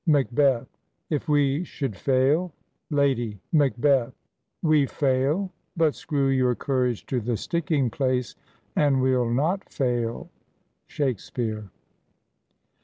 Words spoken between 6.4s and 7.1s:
courage